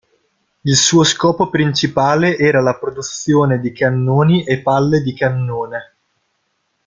Il 0.61 0.75
suo 0.77 1.03
scopo 1.03 1.51
principale 1.51 2.35
era 2.35 2.59
la 2.59 2.75
produzione 2.79 3.59
di 3.59 3.71
cannoni 3.71 4.43
e 4.47 4.63
palle 4.63 5.01
di 5.01 5.13
cannone. 5.13 5.95